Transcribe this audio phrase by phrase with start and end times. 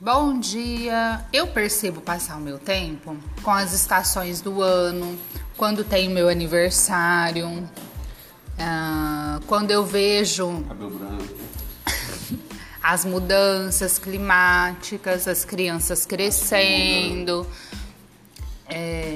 [0.00, 1.24] Bom dia!
[1.32, 5.16] Eu percebo passar o meu tempo com as estações do ano,
[5.56, 7.68] quando tem meu aniversário,
[8.58, 10.64] ah, quando eu vejo
[12.82, 17.46] as mudanças climáticas, as crianças crescendo.
[18.66, 19.13] É...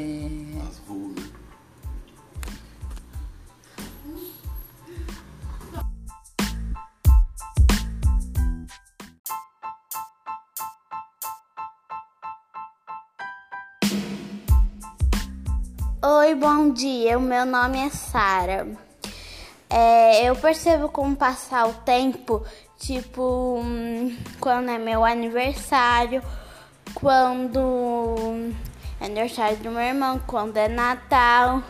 [16.00, 17.18] Oi, bom dia.
[17.18, 18.68] O meu nome é Sara.
[19.68, 22.46] É, eu percebo como passar o tempo,
[22.78, 26.22] tipo, hum, quando é meu aniversário,
[26.94, 28.14] quando
[29.00, 31.64] é aniversário do meu irmão, quando é Natal,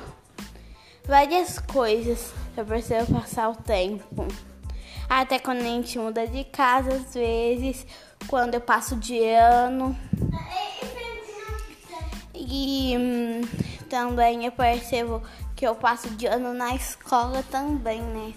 [1.07, 2.31] várias coisas.
[2.55, 4.29] Eu percebo passar o tempo.
[5.09, 7.87] Até quando a gente muda de casa, às vezes,
[8.27, 9.97] quando eu passo de ano.
[12.35, 13.41] E hum,
[13.89, 15.23] também eu percebo
[15.57, 18.35] que eu passo de ano na escola também, né?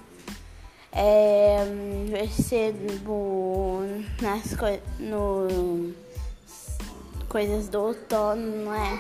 [0.94, 1.66] É,
[2.10, 3.82] percebo
[4.22, 4.66] nas co
[5.00, 5.94] no,
[7.30, 9.00] coisas do outono, não é?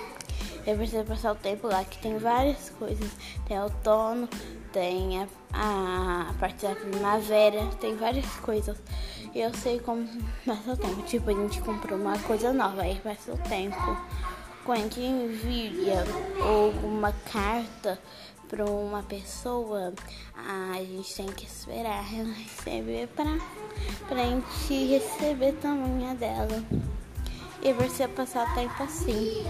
[0.66, 3.10] Eu percebo passar o tempo lá que tem várias coisas.
[3.48, 4.30] Tem outono,
[4.72, 8.78] tem a, a parte da primavera, tem várias coisas.
[9.34, 10.08] E eu sei como
[10.46, 11.02] passar o tempo.
[11.02, 13.98] Tipo, a gente comprou uma coisa nova, aí passa o tempo
[14.66, 16.04] quando envia
[16.42, 18.00] alguma carta
[18.48, 19.94] para uma pessoa,
[20.36, 23.40] a gente tem que esperar ela receber para
[24.12, 26.64] a gente receber também a dela.
[27.64, 29.46] E você passar tempo assim.